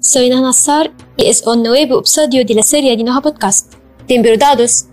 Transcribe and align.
Soy 0.00 0.28
Nana 0.28 0.52
Sar 0.52 0.92
y 1.16 1.26
es 1.26 1.46
un 1.46 1.62
nuevo 1.62 1.98
episodio 1.98 2.44
de 2.44 2.54
la 2.54 2.62
serie 2.62 2.96
de 2.96 3.02
Noja 3.02 3.20
Podcast. 3.20 3.74
Temperdados, 4.06 4.86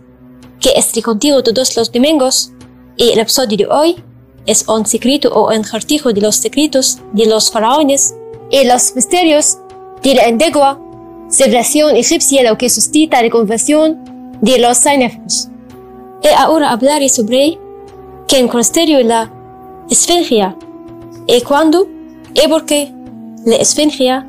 que 0.59 0.71
estoy 0.75 1.01
contigo 1.01 1.43
todos 1.43 1.75
los 1.75 1.91
domingos 1.91 2.51
y 2.95 3.11
el 3.11 3.19
episodio 3.19 3.57
de 3.57 3.67
hoy 3.67 4.03
es 4.45 4.67
un 4.67 4.85
secreto 4.85 5.29
o 5.33 5.53
un 5.53 5.63
jartijo 5.63 6.11
de 6.13 6.21
los 6.21 6.37
secretos 6.37 6.99
de 7.13 7.25
los 7.25 7.51
faraones 7.51 8.15
y 8.49 8.63
los 8.65 8.95
misterios 8.95 9.57
de 10.01 10.15
la 10.15 10.25
antigua 10.25 10.79
civilización 11.29 11.95
egipcia 11.95 12.49
lo 12.49 12.57
que 12.57 12.69
suscita 12.69 13.21
la 13.21 13.29
conversión 13.29 14.03
de 14.41 14.59
los 14.59 14.77
cinéfilos. 14.79 15.49
Y 16.23 16.27
ahora 16.27 16.71
hablaré 16.71 17.09
sobre 17.09 17.59
quién 18.27 18.47
considero 18.47 19.01
la 19.07 19.31
esfingia 19.89 20.55
y 21.27 21.41
cuándo 21.41 21.87
y 22.33 22.47
por 22.47 22.65
qué 22.65 22.91
la 23.45 23.55
esfingia 23.57 24.25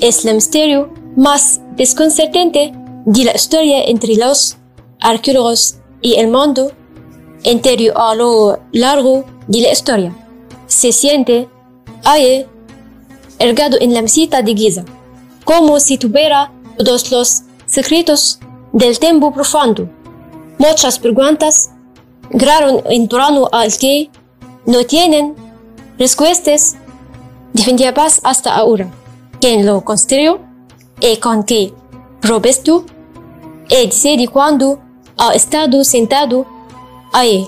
es 0.00 0.24
el 0.24 0.34
misterio 0.34 0.92
más 1.16 1.60
desconcertante 1.76 2.72
de 3.06 3.24
la 3.24 3.34
historia 3.34 3.84
entre 3.84 4.16
los 4.16 4.56
arqueólogos 5.00 5.76
y 6.02 6.14
el 6.14 6.28
mundo 6.28 6.72
entero 7.44 7.98
a 7.98 8.14
lo 8.14 8.58
largo 8.72 9.24
de 9.46 9.60
la 9.60 9.72
historia. 9.72 10.14
Se 10.66 10.92
siente 10.92 11.48
ahí 12.04 12.46
ergado 13.38 13.78
en 13.80 13.94
la 13.94 14.02
mesita 14.02 14.42
de 14.42 14.54
Giza, 14.54 14.84
como 15.44 15.80
si 15.80 15.96
tuviera 15.96 16.52
todos 16.76 17.10
los 17.10 17.42
secretos 17.66 18.38
del 18.72 18.98
tiempo 18.98 19.32
profundo. 19.32 19.88
Muchas 20.58 20.98
preguntas 20.98 21.70
graron 22.30 22.82
en 22.90 23.08
torno 23.08 23.48
al 23.52 23.76
que 23.76 24.10
no 24.66 24.84
tienen 24.84 25.34
respuestas 25.98 26.76
definitivas 27.54 28.20
hasta 28.24 28.54
ahora 28.54 28.90
quien 29.40 29.66
lo 29.66 29.84
construyó 29.84 30.40
y 31.00 31.16
con 31.18 31.44
qué 31.44 31.72
propósito 32.20 32.84
y 33.68 33.86
decide 33.86 34.28
cuándo 34.28 34.78
ha 35.18 35.34
estado 35.34 35.82
sentado 35.84 36.46
ahí. 37.12 37.46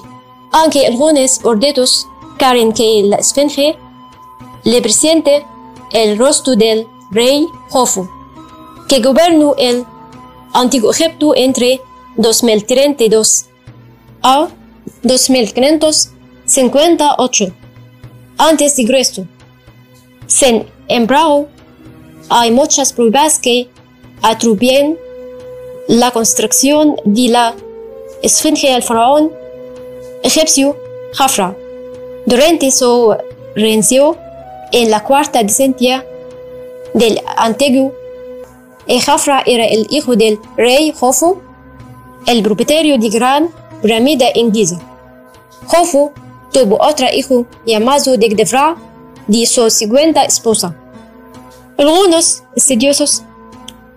Aunque 0.53 0.87
algunos 0.87 1.43
ordetos 1.45 2.07
creen 2.39 2.73
que 2.73 3.03
la 3.05 3.17
esfinge 3.17 3.77
le 4.65 4.83
presente 4.83 5.45
el 5.93 6.19
rostro 6.19 6.57
del 6.57 6.87
rey 7.11 7.47
Jofu, 7.71 8.07
que 8.89 9.01
gobernó 9.01 9.55
el 9.57 9.87
antiguo 10.53 10.91
Egipto 10.91 11.35
entre 11.37 11.81
2032 12.17 13.47
a 14.23 14.49
2558 15.03 17.47
antes 18.39 18.77
de 18.77 18.87
Cristo. 18.87 19.27
Sin 20.27 20.67
embargo, 20.89 21.49
hay 22.29 22.51
muchas 22.51 22.93
pruebas 22.93 23.39
que 23.39 23.69
atribuyen 24.23 24.99
la 25.87 26.11
construcción 26.11 26.97
de 27.05 27.29
la 27.29 27.55
esfinge 28.23 28.73
al 28.73 28.83
faraón 28.83 29.33
egipcio 30.23 30.77
Jafra 31.15 31.57
durante 32.27 32.71
su 32.71 33.15
reinado 33.55 34.17
en 34.73 34.91
la 34.91 35.03
cuarta 35.03 35.43
descendia 35.43 36.05
del 36.95 37.21
antiguo 37.37 37.93
y 38.87 39.01
Jafra 39.01 39.43
era 39.47 39.67
el 39.67 39.87
hijo 39.91 40.17
del 40.17 40.39
rey 40.57 40.93
Jofu, 40.99 41.39
el 42.27 42.43
propietario 42.43 42.99
de 42.99 43.09
gran 43.11 43.51
pirámide 43.83 44.33
en 44.35 44.53
Giza. 44.53 44.79
Jofu 45.67 46.11
tuvo 46.53 46.79
otro 46.81 47.07
hijo 47.13 47.47
llamado 47.67 48.17
Degdefra 48.17 48.77
de 49.27 49.45
su 49.45 49.69
segunda 49.69 50.25
esposa. 50.25 50.75
Algunos 51.79 52.43
estudiosos 52.57 53.23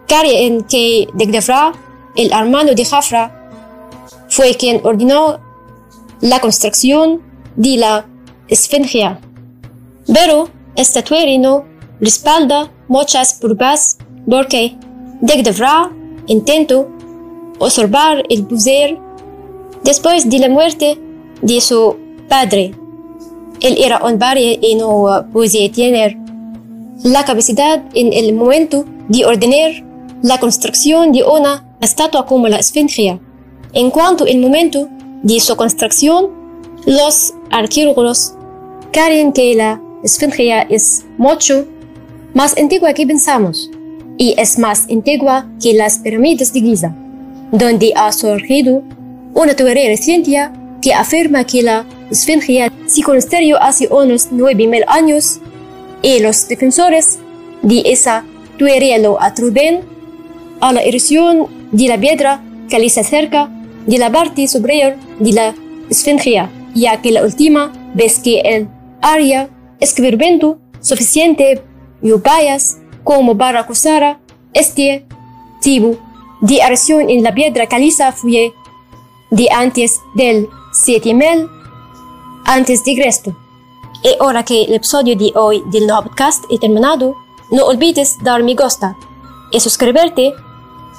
creen 0.08 0.64
que 0.66 1.08
Degdefra, 1.16 1.74
el 2.16 2.32
hermano 2.32 2.76
de 2.76 2.86
Jafra, 2.86 3.50
fue 4.30 4.54
quien 4.54 4.80
ordenó 4.84 5.40
la 6.22 6.40
construcción 6.40 7.24
de 7.56 7.78
la 7.78 8.06
esfinge. 8.48 9.18
Pero 10.14 10.48
esta 10.76 11.02
teoría 11.02 11.40
no 11.40 11.66
respalda 12.00 12.72
muchas 12.88 13.34
pruebas 13.34 13.98
porque 14.30 14.78
Degdefra 15.22 15.92
intentó 16.28 16.88
observar 17.58 18.24
el 18.30 18.46
poder 18.46 19.00
después 19.84 20.30
de 20.30 20.38
la 20.38 20.50
muerte 20.50 21.00
de 21.42 21.60
su 21.60 21.98
padre. 22.30 22.76
Él 23.60 23.76
era 23.80 24.06
un 24.06 24.20
barrio 24.20 24.56
y 24.62 24.76
no 24.76 25.26
podía 25.34 25.72
tener 25.72 26.21
la 27.04 27.26
capacidad 27.26 27.84
en 27.94 28.14
el 28.14 28.34
momento 28.34 28.86
de 29.08 29.26
ordenar 29.26 29.72
la 30.22 30.40
construcción 30.40 31.12
de 31.12 31.24
una 31.24 31.66
estatua 31.82 32.26
como 32.26 32.48
la 32.48 32.58
esfinge. 32.58 33.20
En 33.74 33.90
cuanto 33.90 34.26
al 34.26 34.38
momento 34.38 34.88
de 35.24 35.40
su 35.40 35.56
construcción, 35.56 36.30
los 36.86 37.34
arqueólogos 37.50 38.34
creen 38.92 39.34
que 39.34 39.56
la 39.56 39.82
esfinge 40.04 40.68
es 40.70 41.04
mucho 41.18 41.66
más 42.34 42.58
antigua 42.58 42.94
que 42.94 43.08
pensamos 43.08 43.70
y 44.18 44.36
es 44.38 44.60
más 44.60 44.88
antigua 44.90 45.48
que 45.62 45.74
las 45.74 46.00
pirámides 46.00 46.54
de 46.54 46.62
Giza, 46.62 46.96
donde 47.52 47.94
ha 47.96 48.12
surgido 48.12 48.84
una 49.34 49.56
teoría 49.56 49.90
reciente 49.90 50.50
que 50.82 50.94
afirma 50.94 51.44
que 51.46 51.64
la 51.64 51.86
esfinge 52.12 52.72
se 52.86 53.02
construyó 53.02 53.62
hace 53.62 53.88
unos 53.88 54.32
9.000 54.32 54.84
años 54.88 55.40
y 56.02 56.20
los 56.20 56.48
defensores 56.48 57.20
de 57.62 57.84
esa 57.86 58.26
teoría 58.58 58.98
lo 58.98 59.22
atribuyen 59.22 59.82
a 60.60 60.74
la 60.74 60.82
erosión 60.82 61.48
de 61.72 61.88
la 61.88 61.98
piedra 61.98 62.42
caliza 62.70 63.04
cerca 63.04 63.50
de 63.86 63.98
la 63.98 64.12
parte 64.12 64.48
superior 64.48 64.96
de 65.20 65.32
la 65.34 65.56
esfinge, 65.90 66.48
ya 66.74 67.02
que 67.02 67.12
la 67.12 67.24
última 67.24 67.72
vez 67.94 68.20
que 68.20 68.40
el 68.42 68.68
área 69.02 69.50
escribiendo 69.80 70.60
suficiente 70.80 71.62
lluvias 72.02 72.78
como 73.04 73.38
para 73.38 73.62
acusar 73.62 74.20
este 74.54 75.06
tipo 75.62 75.98
de 76.42 76.58
erosión 76.58 77.10
en 77.10 77.24
la 77.24 77.34
piedra 77.34 77.68
caliza 77.68 78.12
fue 78.12 78.54
de 79.32 79.48
antes 79.52 80.00
del 80.16 80.48
7000 80.74 81.48
antes 82.46 82.84
de 82.84 82.96
Cristo. 82.96 83.41
Y 84.04 84.16
ahora 84.20 84.44
que 84.44 84.64
el 84.64 84.74
episodio 84.74 85.16
de 85.16 85.32
hoy 85.36 85.64
del 85.68 85.88
podcast 85.88 86.44
es 86.50 86.60
terminado, 86.60 87.16
no 87.52 87.66
olvides 87.66 88.18
dar 88.24 88.42
me 88.42 88.56
gusta 88.56 88.98
y 89.52 89.60
suscribirte. 89.60 90.34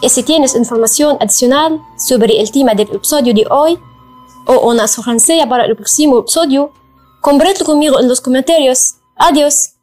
Y 0.01 0.09
si 0.09 0.23
tienes 0.23 0.55
información 0.55 1.17
adicional 1.21 1.81
sobre 1.97 2.41
el 2.41 2.51
tema 2.53 2.75
del 2.75 2.95
episodio 2.95 3.35
de 3.35 3.45
hoy 3.51 3.79
o 4.47 4.71
una 4.71 4.87
sugerencia 4.87 5.49
para 5.49 5.65
el 5.65 5.75
próximo 5.75 6.21
episodio, 6.21 6.73
compártelo 7.21 7.65
conmigo 7.65 7.99
en 7.99 8.09
los 8.09 8.21
comentarios. 8.21 8.95
Adiós. 9.17 9.82